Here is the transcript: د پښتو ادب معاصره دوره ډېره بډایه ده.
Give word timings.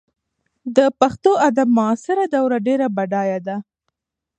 د 0.75 0.77
پښتو 0.99 1.31
ادب 1.47 1.67
معاصره 1.77 2.23
دوره 2.35 2.57
ډېره 2.67 2.87
بډایه 2.95 3.39
ده. 3.47 3.57